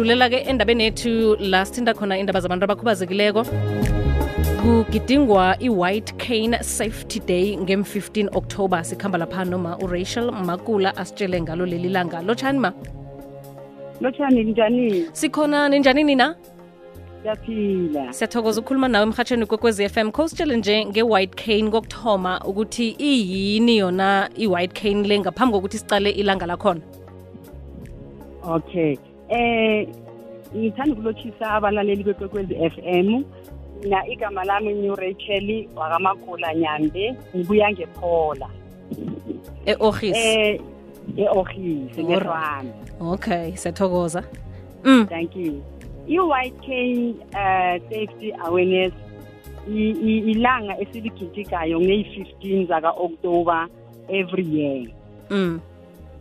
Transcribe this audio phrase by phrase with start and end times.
[0.00, 1.10] sidlulela-ke endabeni yethu
[1.52, 3.42] last sithinta khona indaba zabantu abakhubazekileko.
[4.60, 8.84] Kugidingwa i-white cane safety day ngem-15 october.
[8.84, 12.22] Sikhamba lapha noma urachel makula asitshele ngalo leli langa.
[12.22, 12.72] Lotshani ma?
[14.00, 15.04] Lotshani njani?
[15.12, 16.34] Sikhona ninjani nina?
[17.22, 18.12] Siyaphila.
[18.12, 24.30] Siyathokoza ukukhuluma nawe emhatshweni kwekwezi FM kho sitshele nje nge-white cane kokuthoma ukuthi iyini yona
[24.36, 26.80] i-white cane le ngaphambi kokuthi sicale ilanga lakhona?
[28.42, 28.96] Okay
[29.30, 29.88] eh
[30.56, 33.24] ngithanda ukulotshisa abalaleli bekwekwezi FM
[33.82, 38.48] mina igama lami ngiurachel wakamagula nyambe ngibuya ngephola.
[39.66, 40.60] E-orhis eh
[41.16, 42.74] e-ohisi ngeRwanda.
[43.00, 44.22] Okay siyathokoza.
[44.84, 45.06] Mm.
[45.08, 45.62] thank you.
[46.66, 48.92] Cane uh, safety awareness
[49.68, 53.68] ilanga esiligidikayo ngeyi-15 zaka-oktoba
[54.08, 54.88] every year.
[55.30, 55.60] Mm.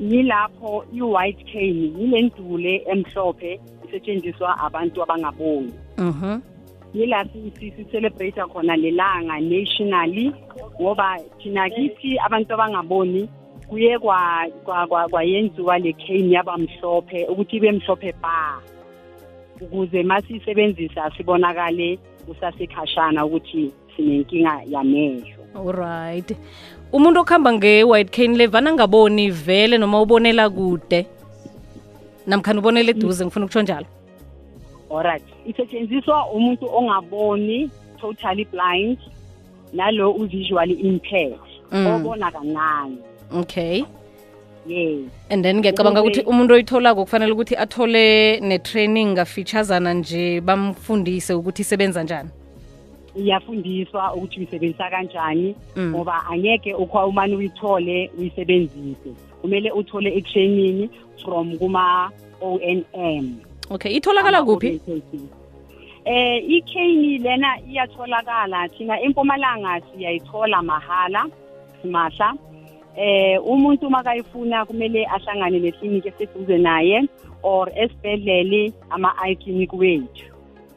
[0.00, 5.72] Yilapho i-white cane yile ndule emhlophe isetshenziswa abantu abangaboni.
[5.98, 6.40] Mhm.
[6.94, 10.32] yila si-celebrate khona lelanga nationally
[10.80, 13.28] ngoba thina kithi abantu abangaboni
[13.68, 18.60] kuye kwa- kwa- kwa- kwayenziwa le cane yaba mhlophe ukuthi ibe mhlophe ba
[19.60, 25.44] ukuze masiyisebenzisa sibonakale kusasekhashana ukuthi sinenkinga yamehlo.
[25.54, 26.36] Alright
[26.94, 31.06] umuntu okuhamba nge-white cane le vana ngaboni vele noma ubonela kude
[32.26, 33.86] namkhani ubonela eduze ngifuna ukutsho njalo.
[34.90, 35.24] Alright.
[35.46, 38.98] Isetshenziswa umuntu ongaboni totally blind
[39.72, 41.38] nalo u-visually impaired
[41.72, 41.86] Mm.
[41.86, 42.98] obona kancane.
[43.32, 43.84] Okay.
[44.66, 45.10] Yes.
[45.30, 52.02] And then ngiyacabanga ukuthi umuntu oyitholako kufanele ukuthi athole ne-training ngafeaturesana nje bamfundise ukuthi isebenza
[52.02, 52.30] njani
[53.16, 55.90] iyafundiswa ukuthi uyisebenzisa kanjani Mm.
[55.90, 59.10] ngoba angeke ukwa umane uyithole uyisebenzise.
[59.40, 60.88] Kumele uthole i-training
[61.24, 63.34] from kuma-onm
[63.70, 64.80] okay itholakala kuphi?
[66.04, 71.26] Eh ikheyini lena iyatholakala thina empumalanga siyayithola mahala
[71.82, 72.34] simahla.
[72.96, 77.08] Eh umuntu makayifuna kumele ahlangane nekliniki eseduze naye
[77.42, 80.26] or esibhedlele ama-eye clinic wethu.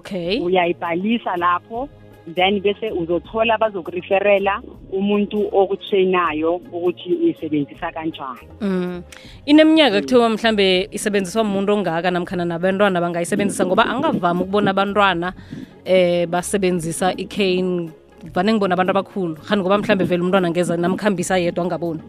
[0.00, 0.40] Okay.
[0.40, 1.88] Uyayibhalisa lapho
[2.26, 4.62] then bese uzothola bazokuriferela
[4.92, 8.46] umuntu okutrainayo ukuthi uyisebenzisa kanjani.
[8.60, 9.02] Mm.
[9.46, 15.32] ineminyaka kuthiwa mhlambe isebenziswa umuntu ongaka namkhana nabantwana bangayisebenzisa ngoba angavami ukubona abantwana
[15.84, 17.90] eh basebenzisa icane.
[18.34, 19.36] Vane ngibona abantu abakhulu.
[19.48, 22.00] Hani ngoba mhlambe vele umntwana ngeza namkhambisa yedwa angaboni.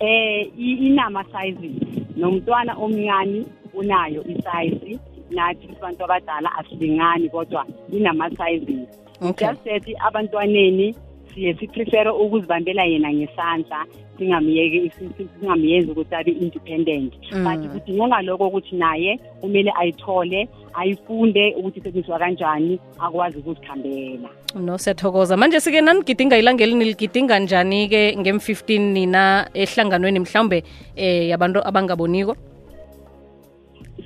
[0.00, 1.82] Eh inama sizes
[2.16, 3.44] nomntwana omncane
[3.74, 4.98] unayo isize
[5.30, 8.88] nathi abantu abadala asilingani kodwa inama sizes
[9.20, 9.48] okay.
[9.48, 10.94] Just that abantwaneni
[11.34, 13.86] siye siprefere ukuzibambela yena ngesandla
[14.18, 14.92] singamyeki
[15.40, 17.14] singamyenzi ukuthi abe independent.
[17.32, 17.44] Mm.
[17.44, 24.28] but kudingeka lokho ukuthi naye kumele ayithole ayifunde ukuthi isetshenziswa kanjani akwazi ukuzikhambela.
[24.54, 25.36] No siyathokoza.
[25.36, 30.64] Manje sike nanigidinga ilangeli niligidinga njani-ke ngem-15 nina ehlanganweni mhlawumbe
[30.96, 32.36] eh yabantu abangaboniko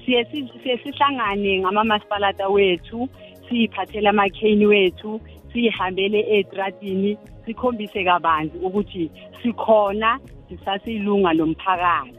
[0.04, 3.08] siye si- siye sihlangane ngamamasipalata wethu
[3.48, 5.20] siyiphathele amakheni wethu
[5.52, 9.10] siyihambele etratini sikhombise kabanzi ukuthi
[9.42, 10.18] sikhona
[10.48, 12.18] sisasilunga lomphakathi.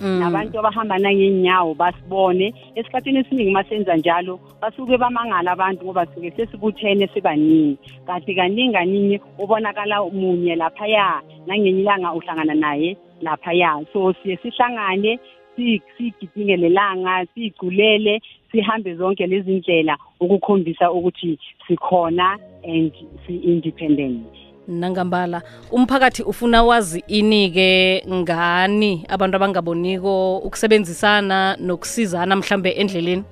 [0.00, 0.18] Mm.
[0.20, 7.78] nabantu abahamba nangeenyawo basibone esikhathini esiningi masenza njalo basuke bamangala abantu ngoba suke sesibuthene sibaningi.
[8.06, 13.80] Kanti kaningi kaningi ubonakala munye laphaya nangenye ilanga uhlangana naye laphaya.
[13.92, 15.18] So siye sihlangane
[15.56, 18.20] si- sigidinge lelanga siyigculele
[18.52, 21.38] sihambe zonke lezi ndlela ukukhombisa ukuthi
[21.68, 22.92] sikhona and
[23.26, 24.26] si-independent.
[24.68, 25.42] Nangambala
[25.72, 33.24] umphakathi ufuna wazi ini-ke ngani abantu abangaboniko ukusebenzisana nokusizana mhlambe endleleni?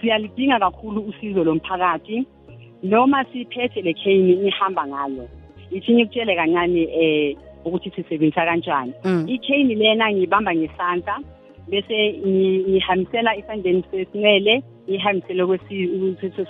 [0.00, 2.24] Siyalidinga kakhulu usizo lomphakathi.
[2.82, 5.28] Noma siphethe le kheyini ihamba ngalo
[5.70, 7.36] ithi ngikutshele kancane eh
[7.68, 9.24] ukuthi sisebenzisa kanjani Mm.
[9.28, 11.14] ikheyini lena ngiyibamba ngesandla
[11.70, 11.96] bese
[12.26, 15.88] ngi- ngihambisela esandleni sesinwele ngihambisele kwesi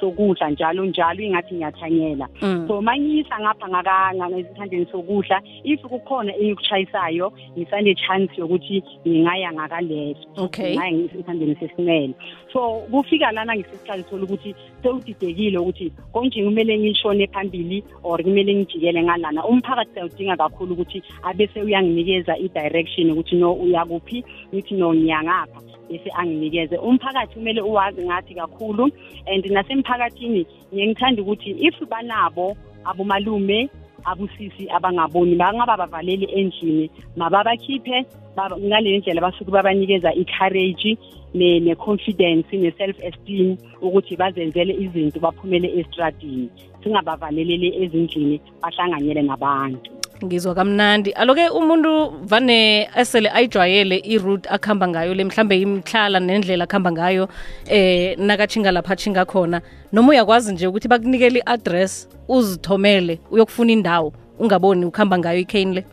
[0.01, 2.29] sokudla njalo njalo ingathi ngiyathanyela.
[2.43, 2.65] Mm.
[2.69, 10.27] so mangiyisa ngapha ngaka ngesandleni sokudla if kukhona engikuchayisayo ngisane chance yokuthi ngingaya ngaka left
[10.37, 10.75] okay.
[10.77, 12.15] Ngaya esandleni sesinwele
[12.53, 19.03] so kufika lana ngesikhathi thola ukuthi sewudidekile ukuthi konje kumele ngishone phambili or kumele ngijikele
[19.03, 19.45] ngalana.
[19.45, 24.25] Umphakathi siyawudinga kakhulu ukuthi abese uyanginikeza i-direction ukuthi no uyakuphi?
[24.55, 25.58] Ngithi no ngiyangapha
[25.89, 28.91] bese anginikeze umphakathi kumele uwazi ngathi kakhulu
[29.27, 33.69] and nasemphakathini ngiye ngithanda ukuthi if banabo abomalume
[34.05, 38.07] abusisi abangaboni bangaba bavaleli endlini mababakhiphe
[38.37, 40.97] ba- ngaleyo ndlela basuke babanikeza i-courage
[41.35, 46.49] ne- ne-confidence ne-self esteem ukuthi bazenzele izinto baphumele estradini.
[46.83, 49.98] Singabavaleleli ezindlini bahlanganyele nabantu.
[50.25, 51.11] Ngizwa kamnandi.
[51.13, 57.29] Aloke umuntu vane esele ayijwayele iroute akuhamba ngayo le mhlambe imhlala nendlela akuhamba ngayo
[57.67, 59.63] eh nakachinga lapha achinga khona.
[59.93, 65.85] Noma uyakwazi nje ukuthi bakunikele i-address uzithomele uyokufuna indawo ungaboni ukuhamba ngayo ikhane le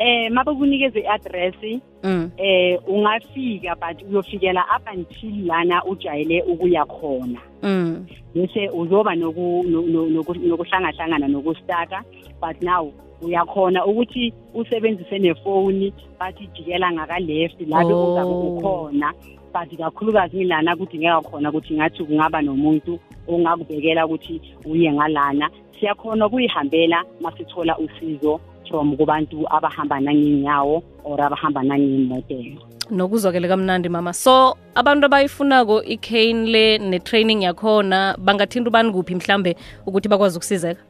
[0.00, 1.54] eh mabakunikeze i-address
[2.02, 2.30] mm.
[2.36, 8.06] eh ungafika but uyofikela up until lana ujayele ukuya khona Mm.
[8.34, 12.02] bese uzoba noku- no- no- noku- nokuhlangahlangana nokustaka
[12.40, 12.92] but now
[13.22, 18.12] uyakhona ukuthi usebenzise nefoni bathi jikela ngakaleft labe Oh.
[18.12, 19.12] uzabe ukhona
[19.54, 22.98] but kakhulukazi ngilana kudingeka khona ukuthi ngathi kungaba nomuntu
[23.28, 25.50] ongakubhekela ukuthi uye ngalana
[25.80, 34.12] siyakhona ukuyihambela masithola usizo from kubantu abahamba nanginyawo or abahamba nangiyimodelo nokuzwakele kamnandi mama.
[34.12, 39.56] So abantu abayifunako ikhane le ne-training yakhona bangathinta ubani kuphi mhlambe
[39.86, 40.80] ukuthi bakwazi ukusizeka?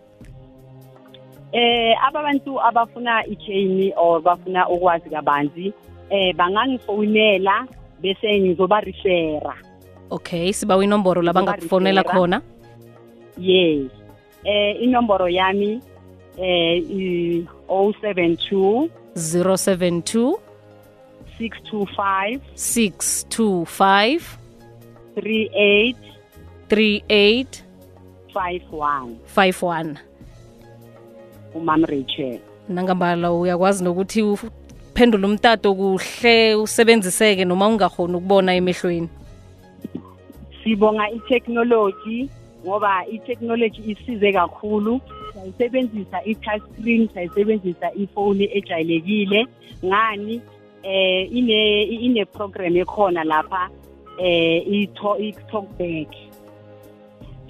[1.53, 5.73] Eh abantu abafuna ichain or bafuna ukwazi kabanzi
[6.11, 7.67] eh bangangifonela
[8.03, 9.55] bese ngizoba refera
[10.11, 12.43] okay sibawa inomboro la bangakufonela Ngizoba khona?
[13.39, 13.91] Yes.
[14.45, 15.81] Eh inomboro yami
[16.39, 20.39] eh 072 072
[21.39, 24.39] 625 625
[25.17, 25.97] 38
[26.69, 27.65] 38
[28.35, 29.97] 51 51
[31.55, 32.39] umam Rachel.
[32.69, 39.09] Nangambala uyakwazi nokuthi uphendule umtato kuhle usebenziseke noma ungakhoni ukubona emehlweni?
[40.65, 42.29] Sibonga i-technology
[42.67, 45.01] ngoba i-technology isize kakhulu.
[45.35, 49.47] Sayisebenzisa i-touch screen sayisebenzisa ifoni ejayelekile
[49.85, 50.41] ngani?
[50.83, 53.69] Eh ine ine program ekhona lapha
[54.19, 56.09] eh i-talk back.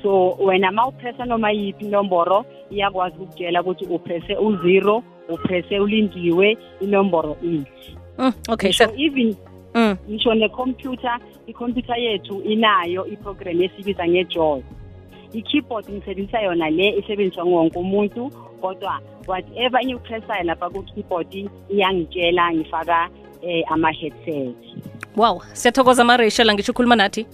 [0.03, 7.97] So wena mawupressa noma yiphi inomboro iyakwazi ukutshela ukuthi upresse u-zero upresse ulindiwe inomboro ithi
[8.19, 9.37] mm, okay so so, even
[9.75, 14.63] mm, ngisho necomputer icomputer yethu inayo iprogram esibiza ngejoy.
[15.33, 18.31] I-keyboard ngisebenzisa yona le isebenziswa ngonke umuntu
[18.61, 23.09] kodwa whatever engiyipressayo lapha ku-keyboard iyangitshela ngifaka
[23.43, 24.57] eh, ama-headset.
[25.17, 27.27] Wow siyathokoza marachel ngisho ukhuluma nathi.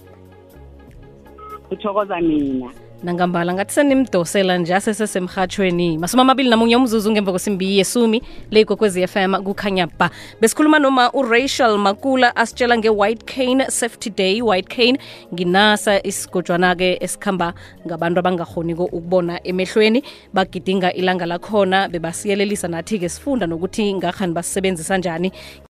[1.71, 2.71] Uthokoza mina
[3.03, 8.21] nangambala ngathi senimdosela nje asesesemhatshweni masumi amabili namunye umzuzu ngemva kwesimbi yesumi
[8.51, 10.09] le ikwekwezi FM kukhanya ba
[10.41, 14.41] besikhuluma noma urachel makula asitshela nge-white cane safety day.
[14.41, 14.99] White cane
[15.33, 17.53] nginasa isigojwana-ke esikhamba
[17.87, 20.03] ngabantu abangakhoniko ukubona emehlweni.
[20.33, 25.31] Bagidinga ilanga lakhona bebasiyelelisa nathi-ke sifunda nokuthi ngakhani basisebenzisa njani